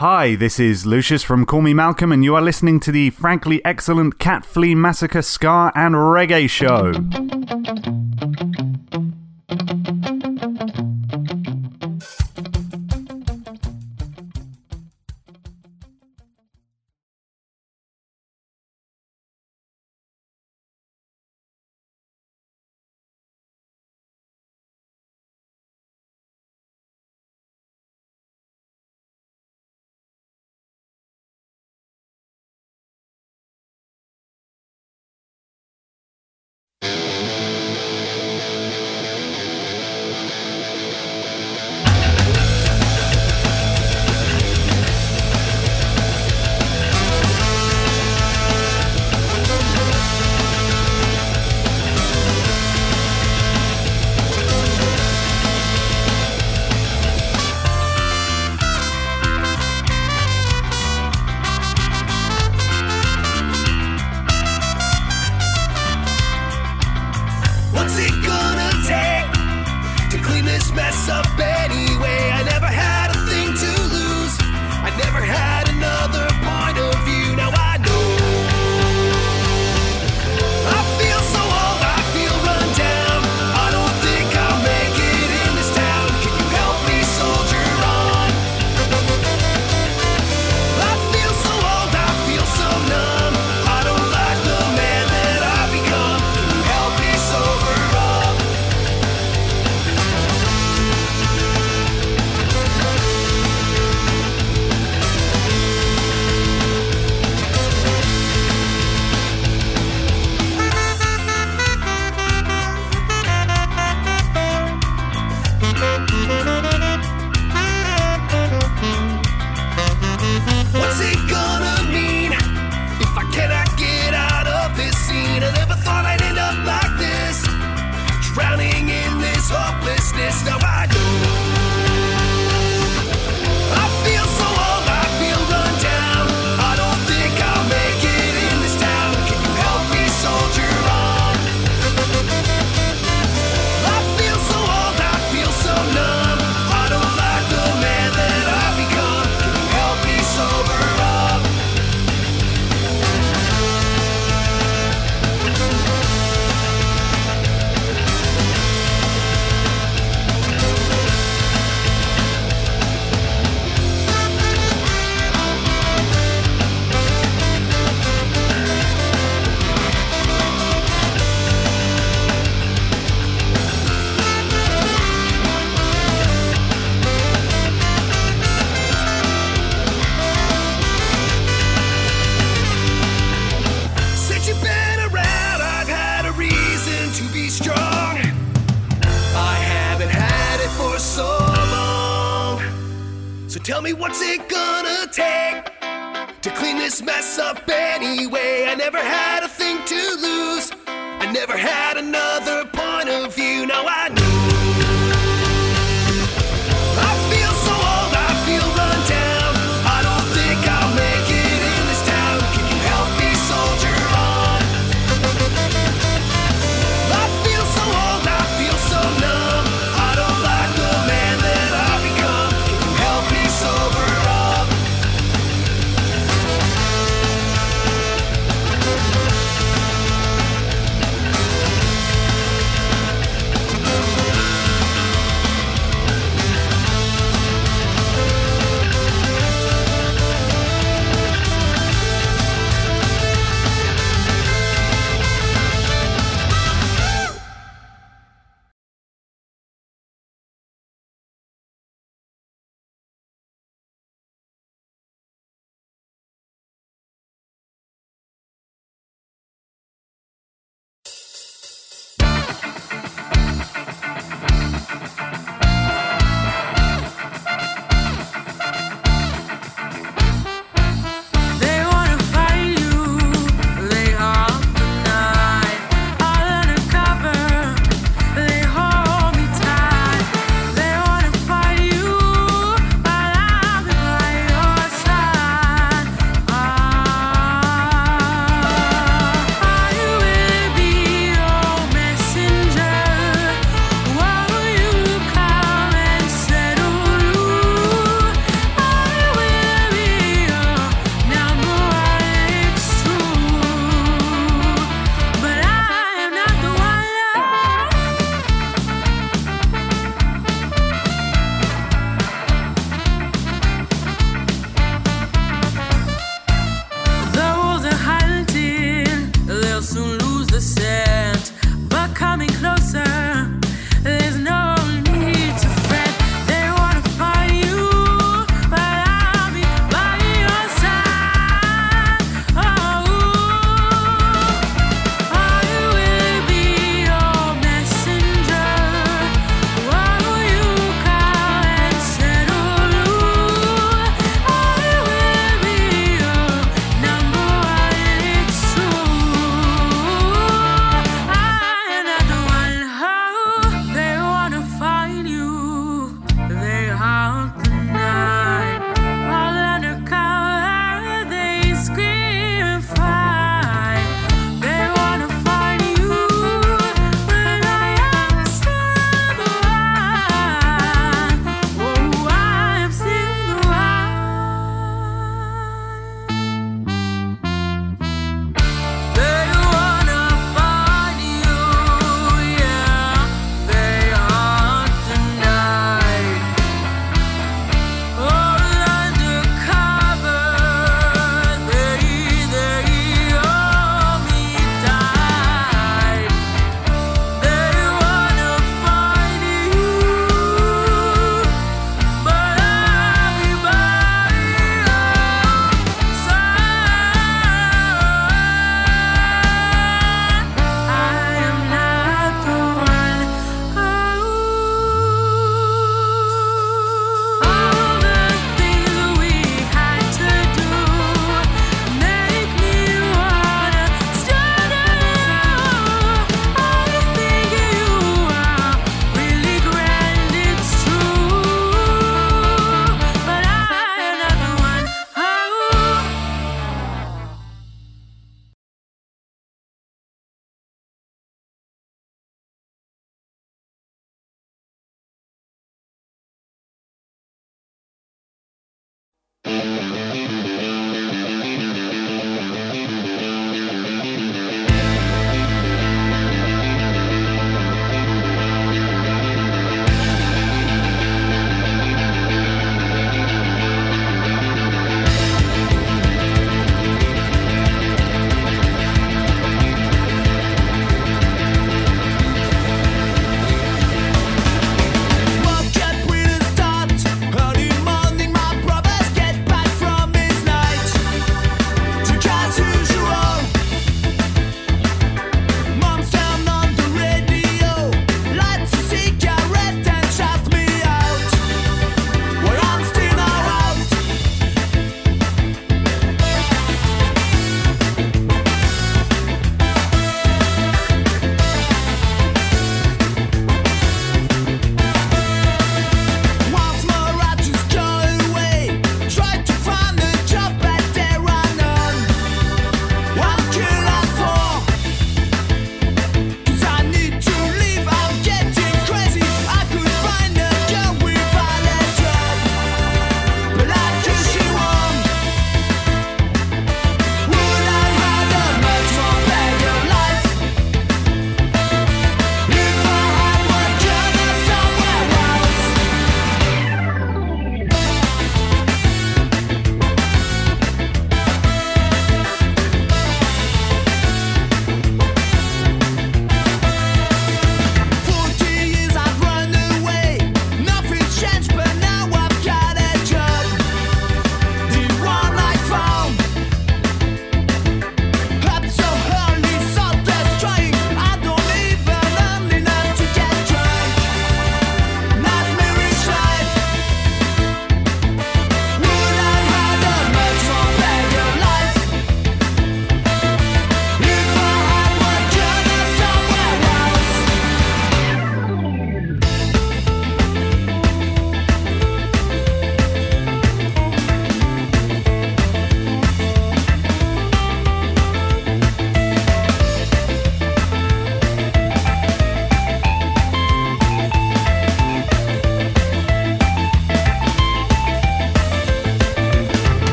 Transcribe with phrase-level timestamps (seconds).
[0.00, 3.62] Hi, this is Lucius from Call Me Malcolm, and you are listening to the frankly
[3.66, 6.92] excellent Cat Flea Massacre Ska and Reggae Show.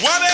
[0.00, 0.27] What?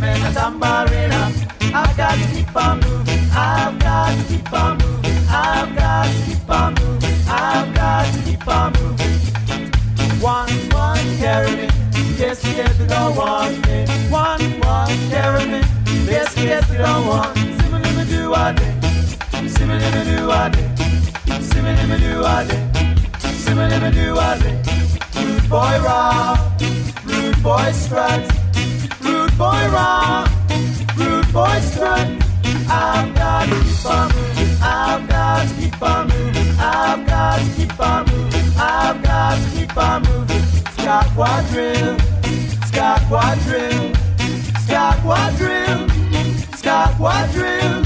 [0.00, 1.74] Listen, get me a tambourina.
[1.74, 3.30] I've got to keep on moving.
[3.32, 5.18] I've got to keep on moving.
[5.28, 7.14] I've got to keep on moving.
[7.28, 10.20] I've got to keep on moving.
[10.20, 11.68] One, one, carry me.
[12.16, 13.86] Yes, yes, we don't want me.
[14.10, 15.60] One, one, carry me.
[16.06, 17.36] Yes, yes, we don't want.
[17.36, 18.74] Simmer, simmer, do I day.
[19.48, 20.68] Simmer, simmer, do I day.
[21.40, 22.70] Simmer, simmer, do I day.
[23.20, 24.62] Simmer, simmer, do I day.
[25.22, 26.60] Rude boy rock,
[27.04, 28.47] rude boy strut.
[29.38, 30.28] Boy rock,
[30.96, 32.08] rude boy strut.
[32.68, 34.58] I've got to keep on moving.
[34.60, 36.58] I've got to keep on moving.
[36.58, 38.52] I've got to keep on moving.
[38.58, 40.42] I've got to keep on moving.
[40.74, 41.96] Ska quadrille,
[42.66, 43.94] ska quadrille,
[44.64, 45.88] ska quadrille,
[46.56, 47.77] ska quadrille.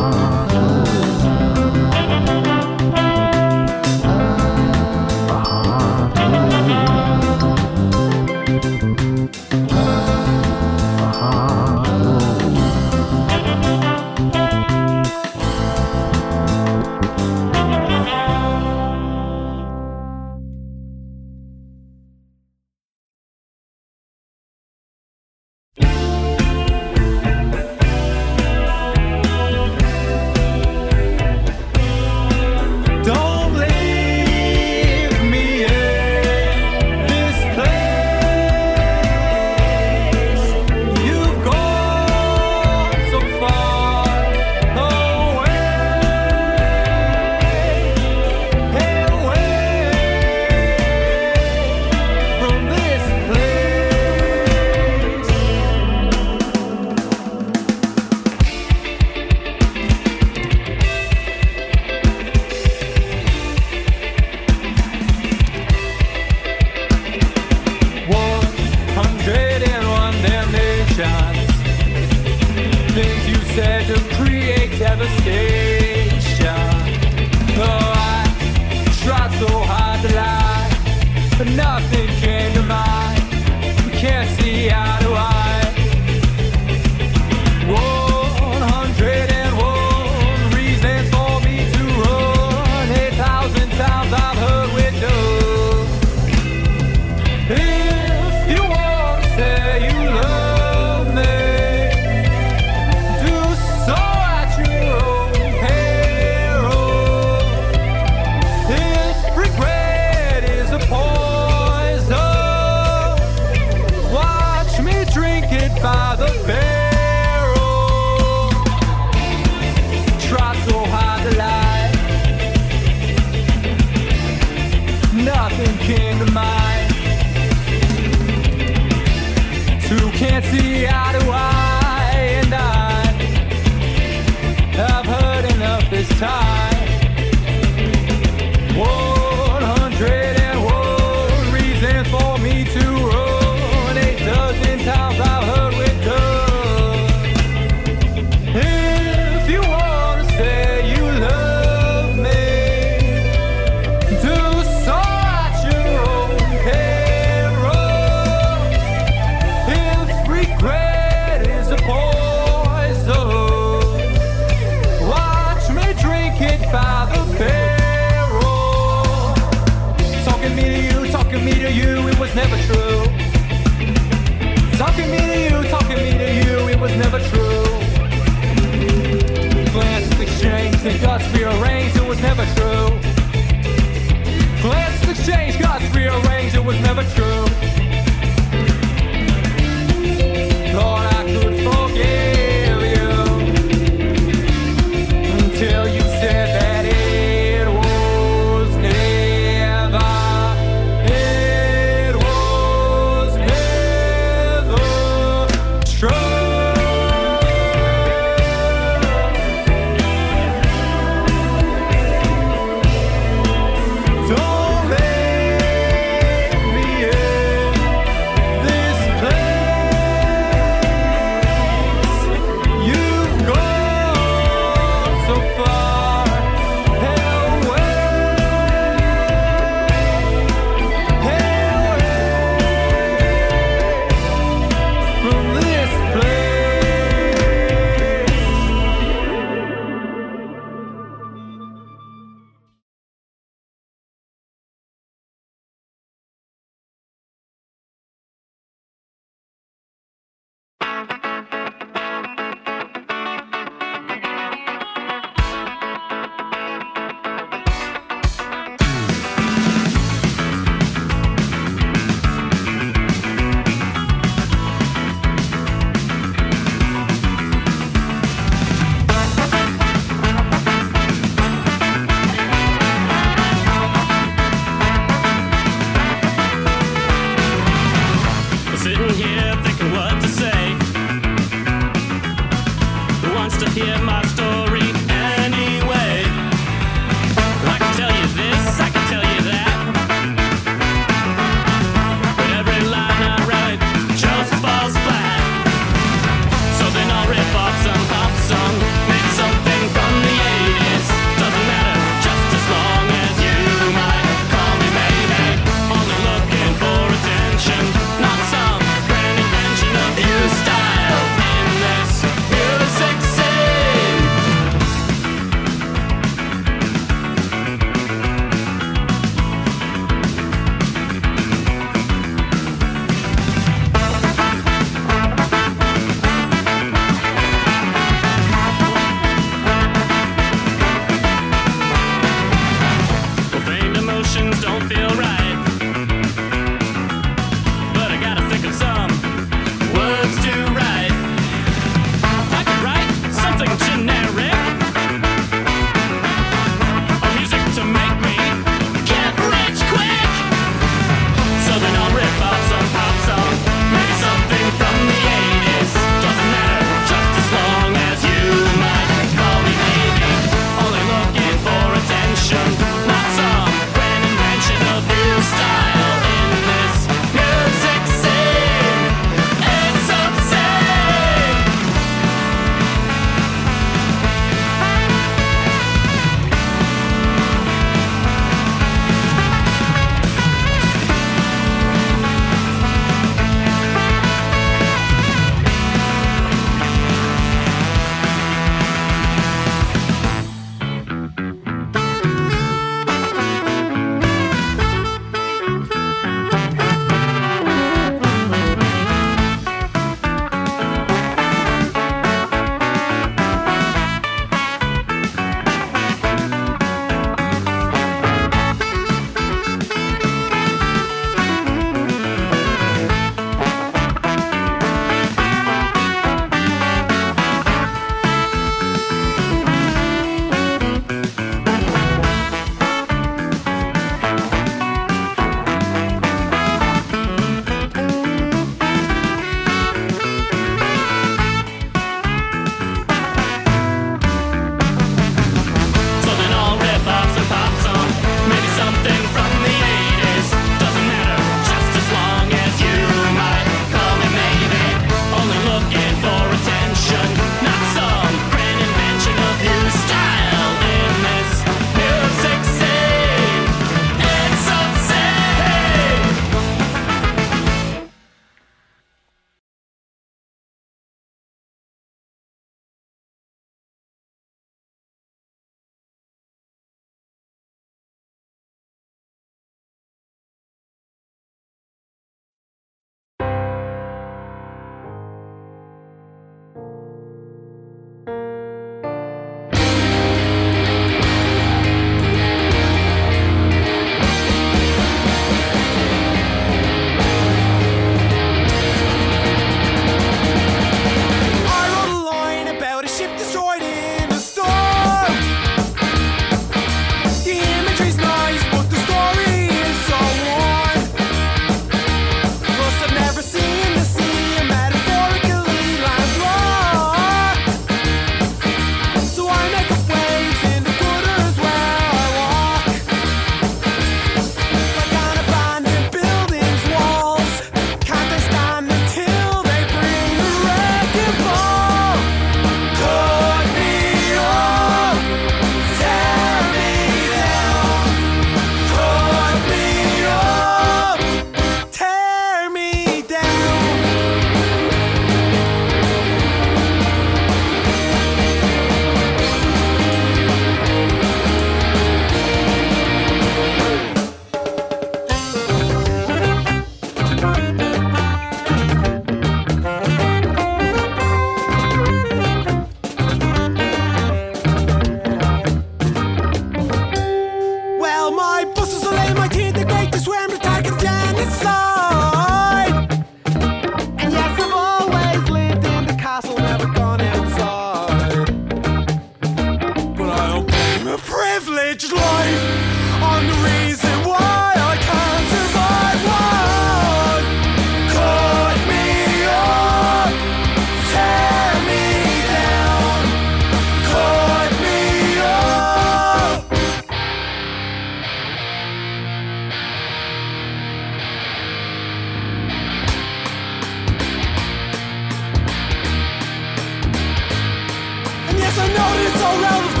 [598.71, 600.00] Yes, I know it's all levels,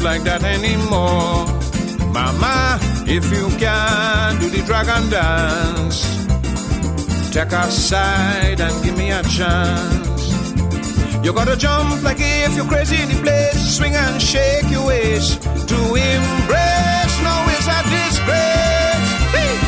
[0.00, 1.46] like that anymore.
[2.12, 6.02] Mama, if you can do the dragon dance,
[7.32, 10.22] take a side and give me a chance.
[11.24, 15.42] You gotta jump like if you're crazy in the place, swing and shake your waist
[15.42, 17.14] to embrace.
[17.26, 19.10] No, it's a disgrace.
[19.34, 19.58] Hey!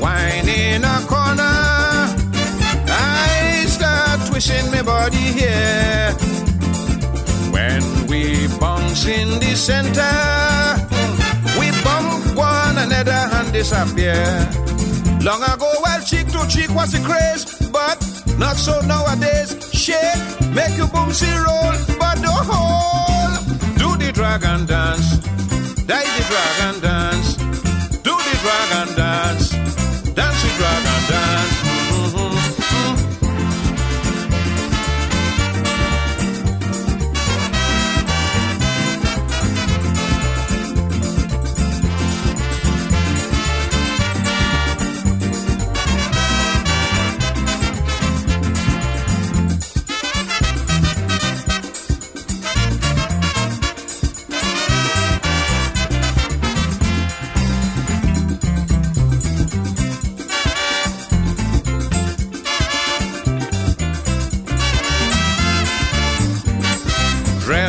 [0.00, 1.56] Wine in a corner.
[2.88, 6.25] I start twisting my body here.
[8.08, 10.14] We bounce in the center,
[11.58, 14.14] we bump one another and disappear.
[15.22, 17.98] Long ago, well, cheek to cheek was a craze, but
[18.38, 19.50] not so nowadays.
[19.72, 20.22] Shake,
[20.54, 23.34] make you boomsy roll, but the whole.
[23.76, 25.18] Do the dragon dance,
[25.86, 27.36] die the dragon dance,
[28.06, 29.50] do the dragon dance,
[30.14, 31.55] dance the dragon dance.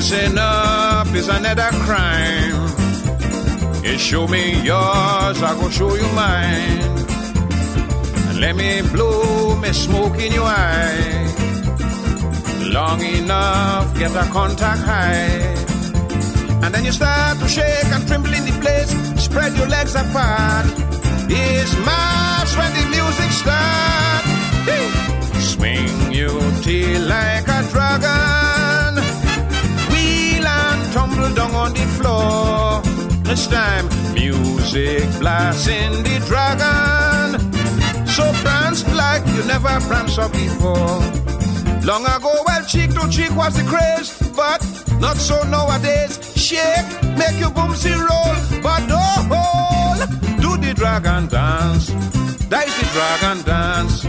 [0.07, 2.55] Dressing up is another crime.
[3.83, 6.79] You show me yours, I go show you mine.
[8.29, 11.27] And let me blow me smoke in your eye.
[12.71, 15.43] Long enough, get a contact high.
[16.63, 18.91] And then you start to shake and tremble in the place.
[19.21, 20.67] Spread your legs apart.
[21.27, 24.31] It's mass when the music starts.
[25.51, 28.46] Swing your tail like a dragon.
[31.55, 32.81] On the floor.
[33.23, 37.39] This time, music blasts blasting the dragon.
[38.07, 41.01] So prance like you never pranced up before.
[41.89, 44.61] Long ago, well, cheek to cheek was the craze, but
[44.99, 46.13] not so nowadays.
[46.35, 49.99] Shake, make your boomsy roll, but oh, hold.
[50.41, 51.87] Do the dragon dance,
[52.51, 54.01] dice the dragon dance,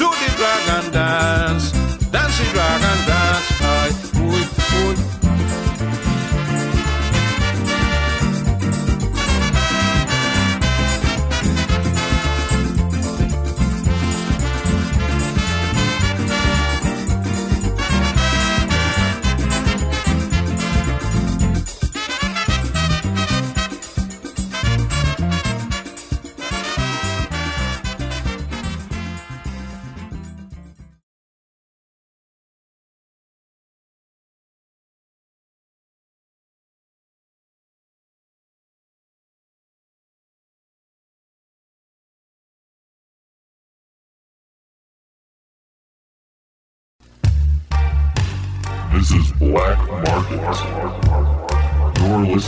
[0.00, 1.72] do the dragon dance,
[2.14, 2.87] dance the dragon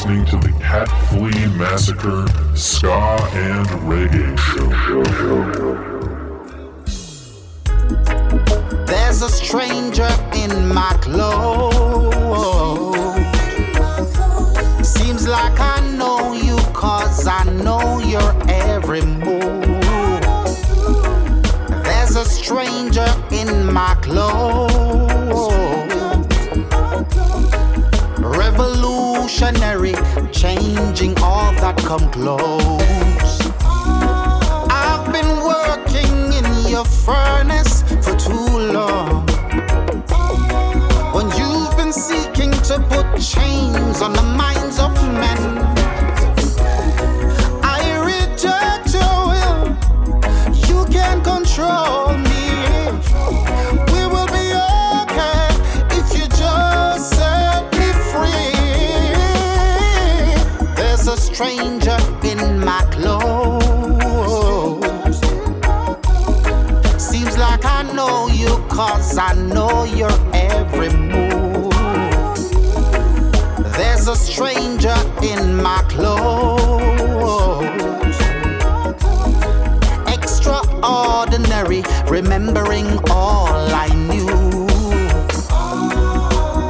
[0.00, 4.70] listening to the Cat Flea Massacre Ska and Reggae Show.
[8.86, 11.76] There's a stranger in my clothes.
[14.88, 19.82] Seems like I know you, cause I know your every move.
[21.84, 24.69] There's a stranger in my clothes.
[29.30, 29.92] Revolutionary,
[30.32, 33.40] changing all that come close.
[34.68, 39.26] I've been working in your furnace for too long.
[41.14, 45.79] When you've been seeking to put chains on the minds of men,
[61.40, 64.04] stranger in my clothes.
[67.02, 71.72] Seems like I know you, cause I know your every move.
[73.78, 76.60] There's a stranger in my clothes.
[80.12, 83.48] Extraordinary, remembering all
[83.86, 84.66] I knew.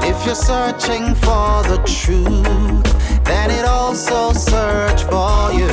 [0.08, 2.99] If you're searching for the truth,
[3.30, 5.70] then it also search for you.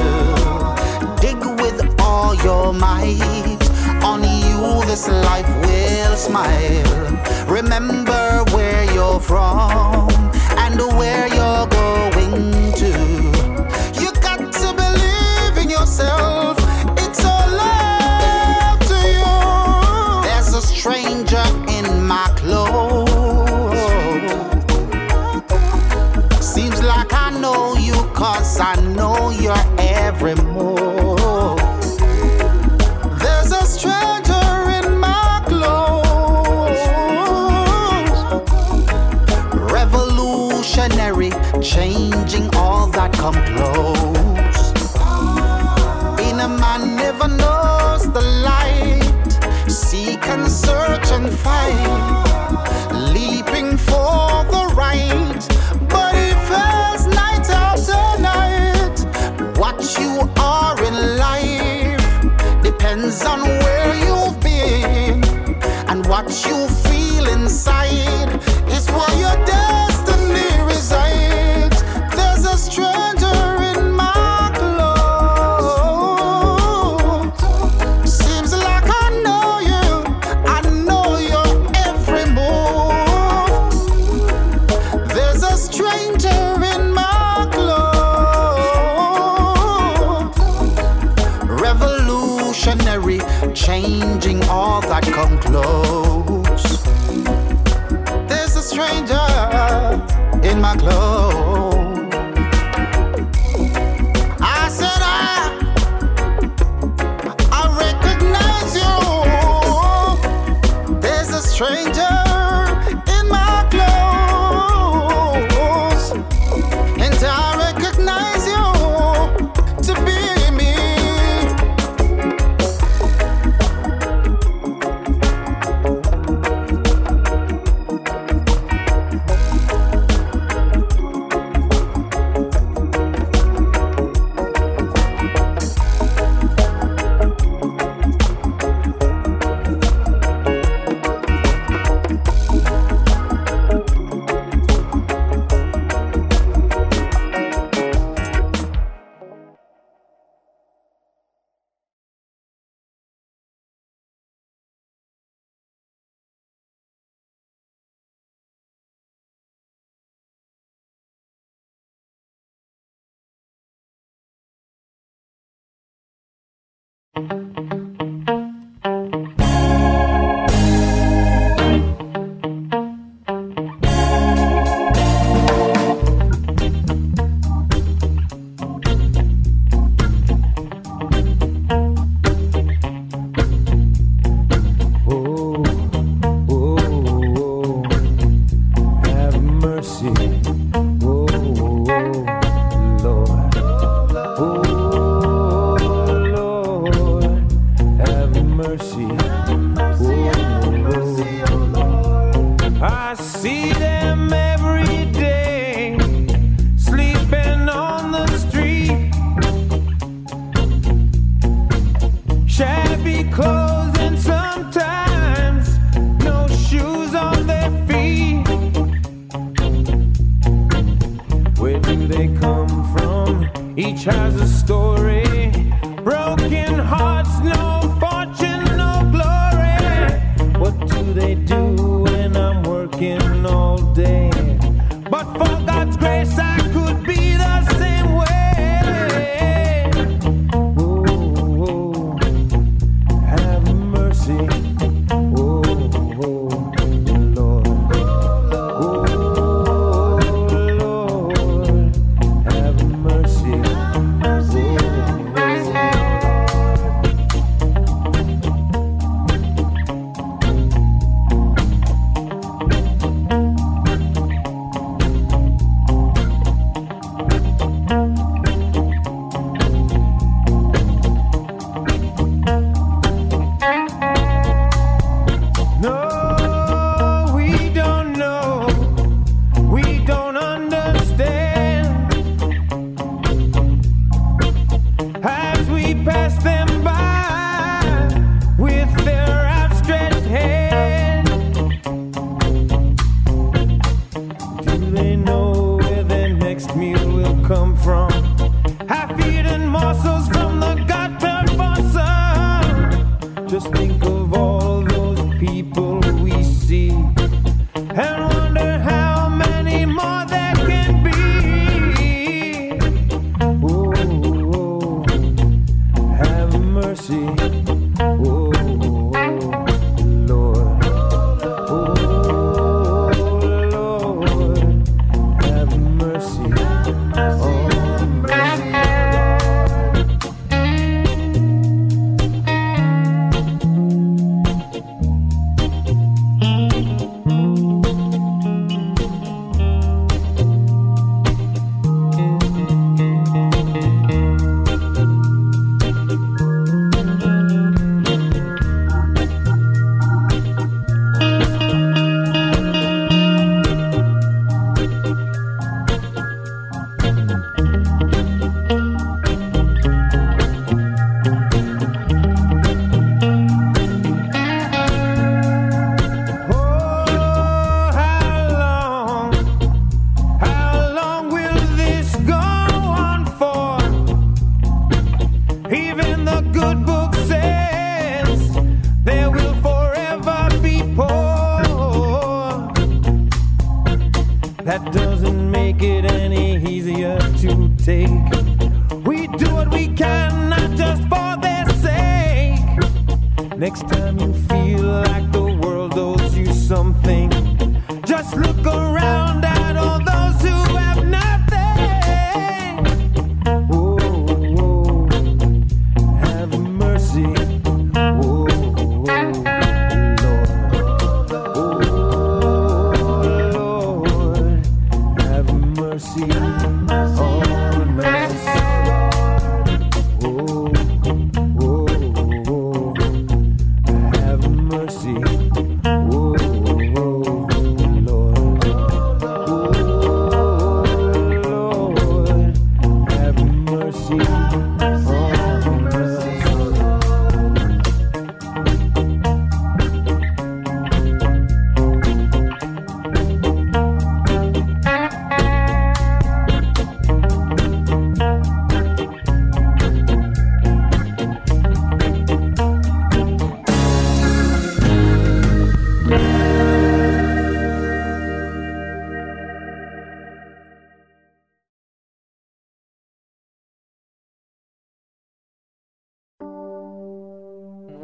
[1.20, 3.64] Dig with all your might.
[4.04, 7.48] On you, this life will smile.
[7.48, 10.10] Remember where you're from
[10.64, 12.17] and where you're going.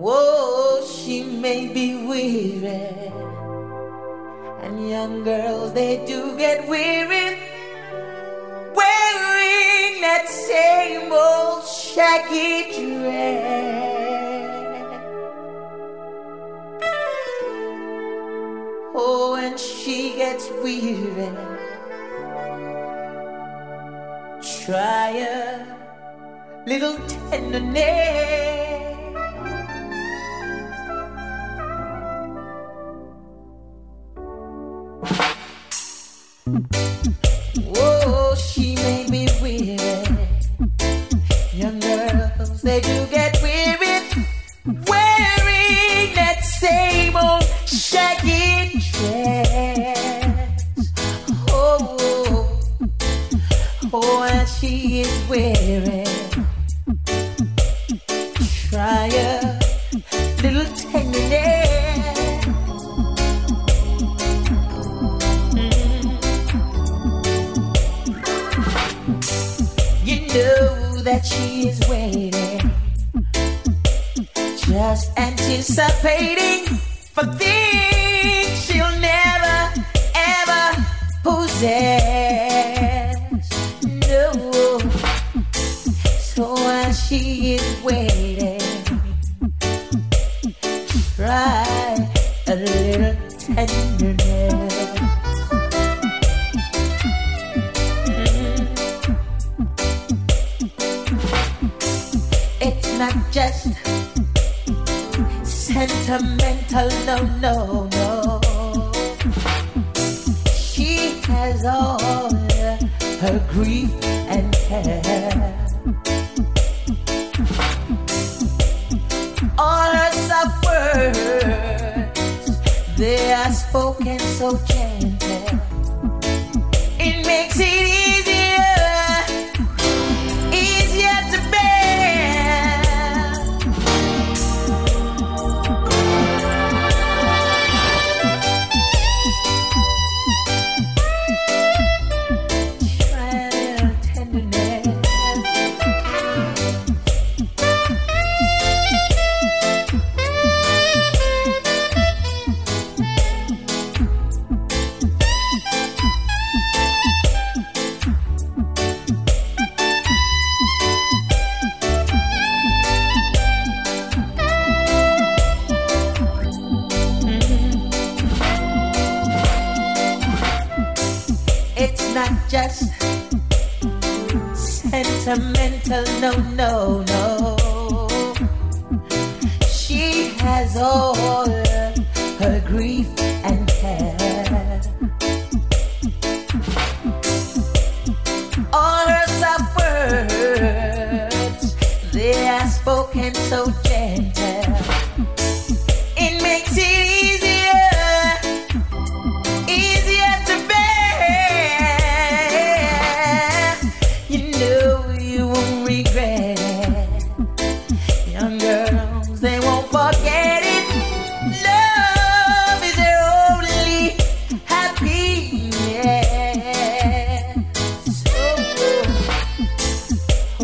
[0.03, 3.09] Whoa, she may be weary.
[4.61, 7.39] And young girls, they do get weary.
[8.75, 14.03] Wearing that same old shaggy dress.
[18.93, 21.31] Oh, and she gets weary.
[24.65, 25.65] Try a
[26.65, 28.52] little tenderness.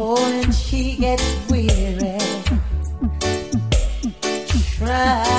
[0.01, 2.17] Oh, and she gets weary.
[4.77, 5.38] Try.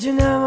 [0.00, 0.37] You know?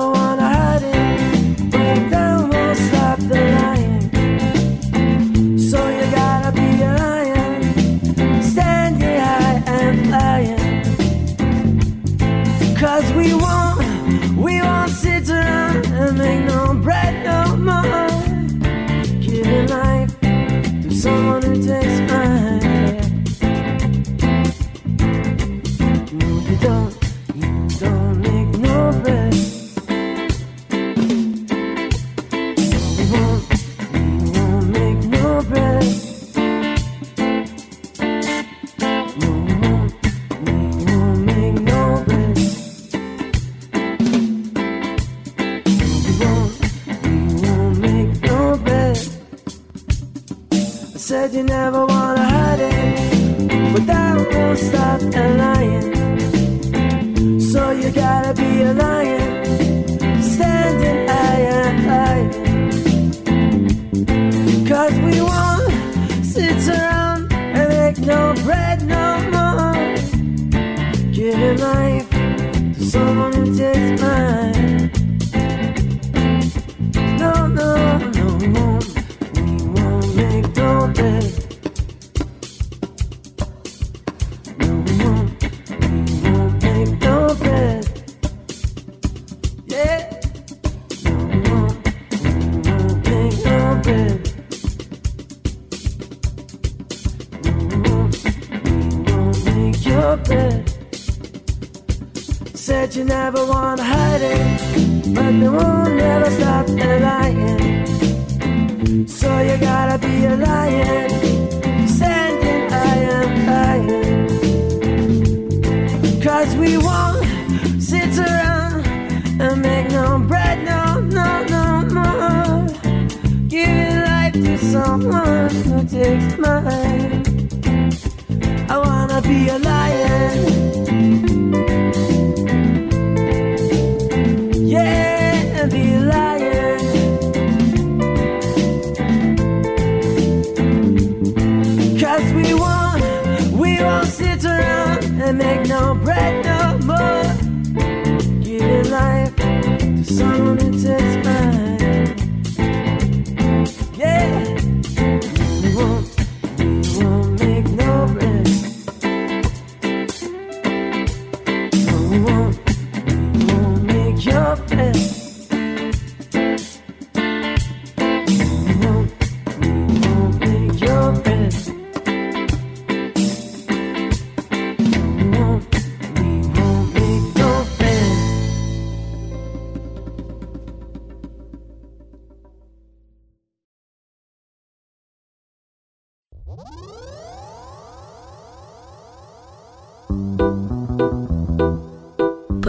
[162.20, 162.71] want.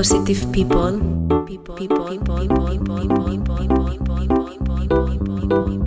[0.03, 0.99] positive people
[1.47, 5.82] people people people people people people people people people people people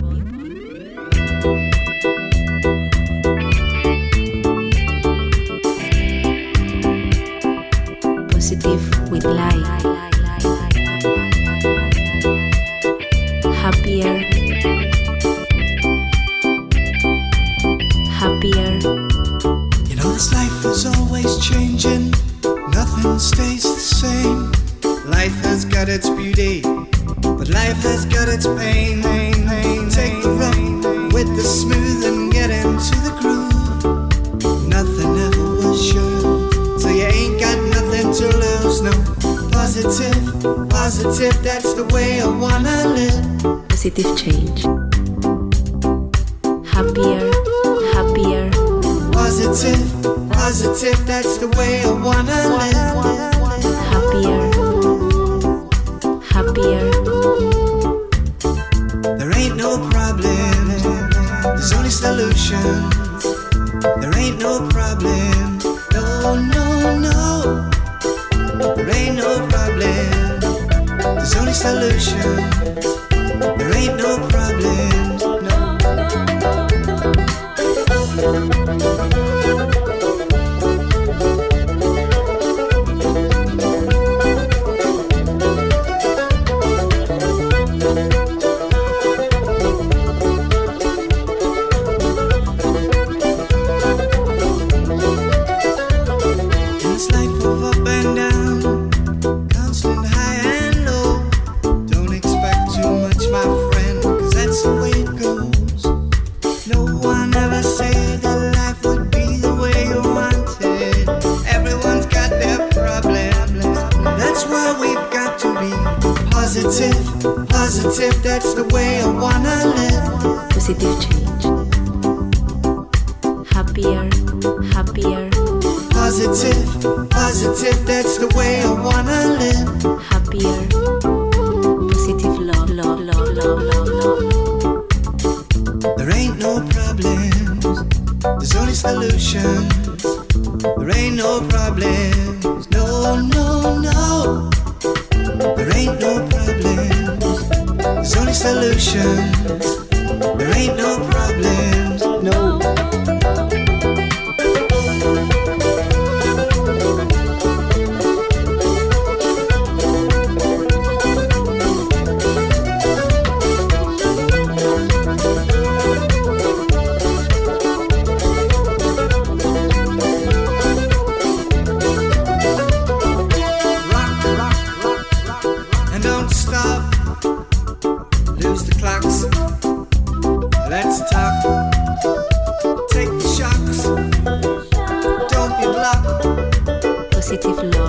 [187.26, 187.85] Positive love.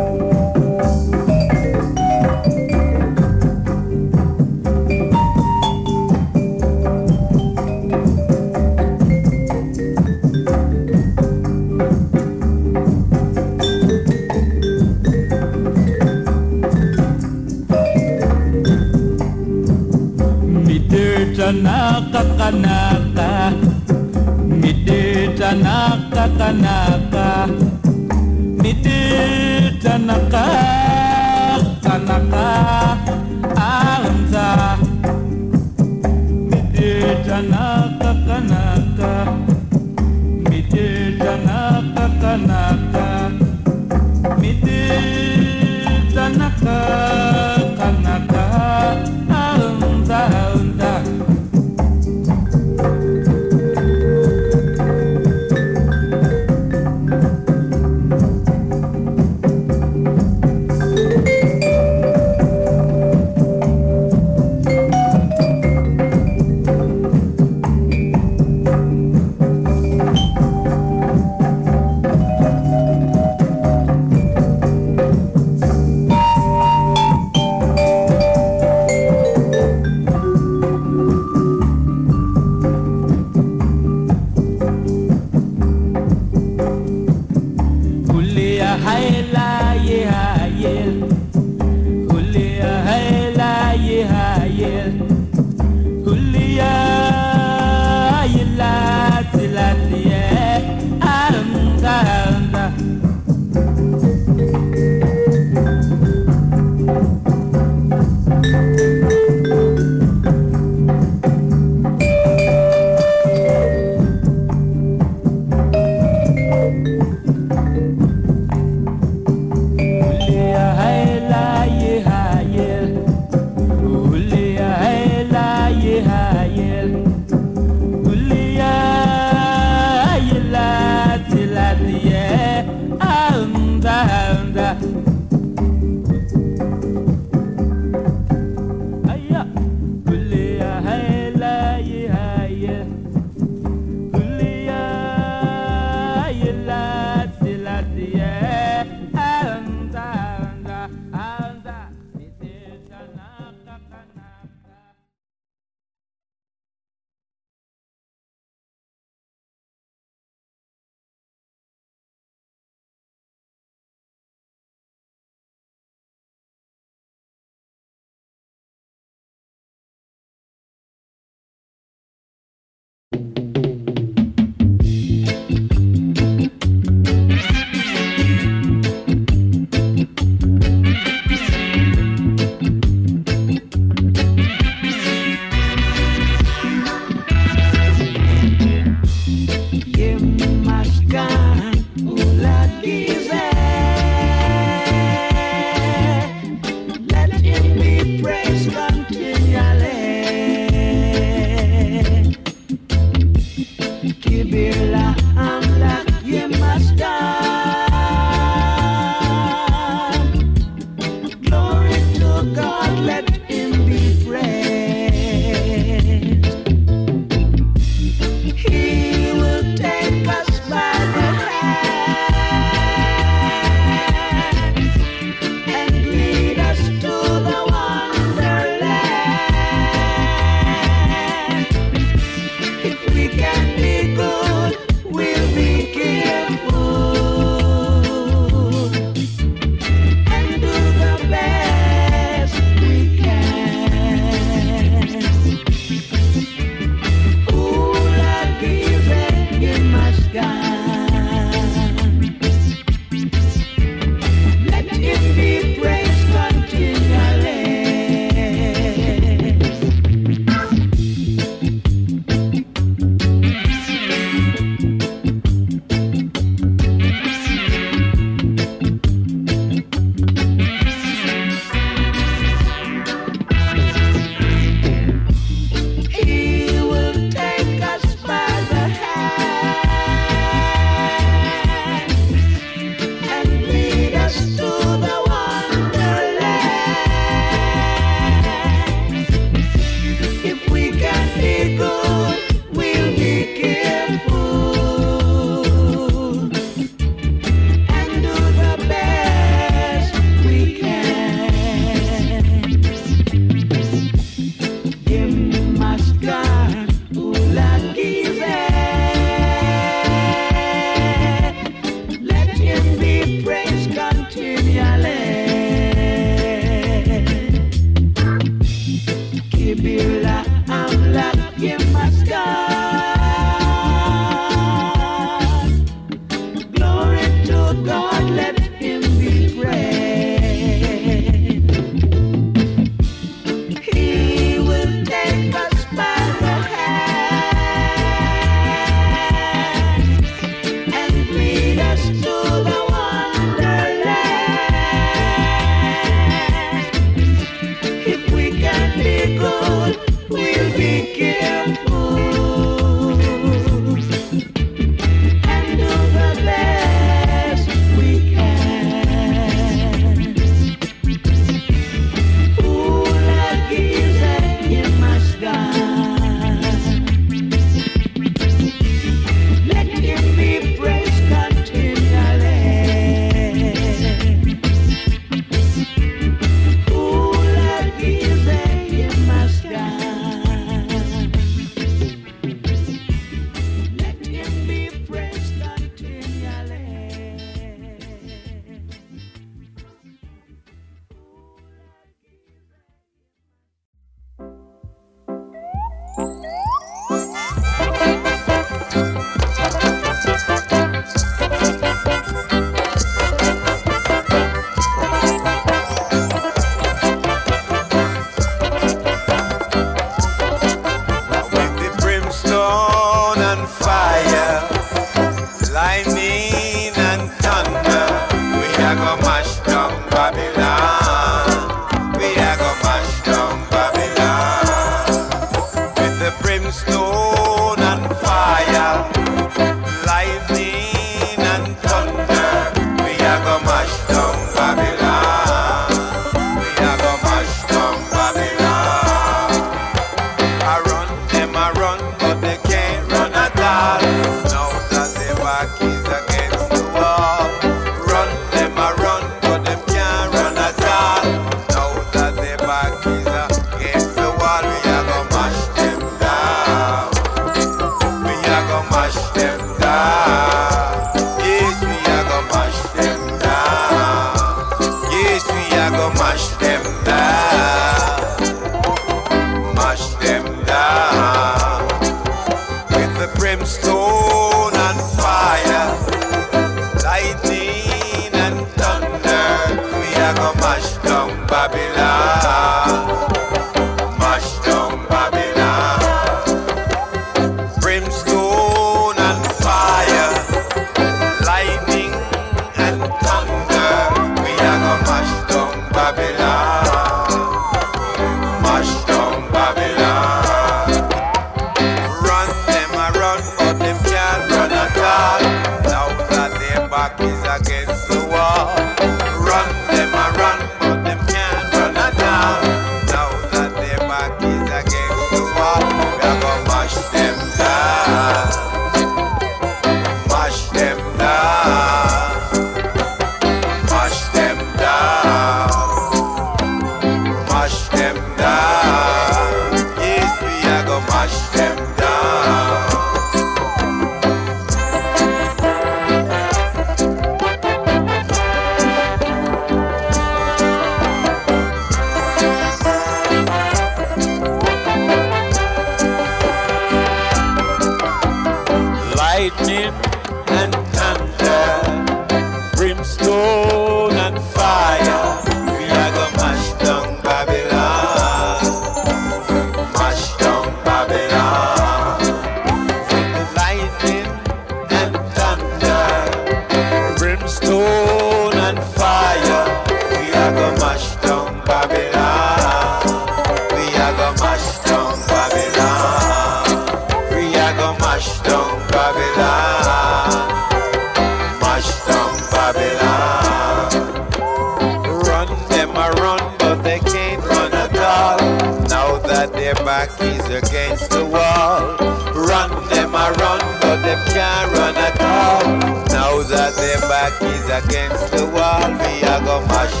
[596.91, 598.89] them back is against the wall.
[598.91, 600.00] We are gonna mash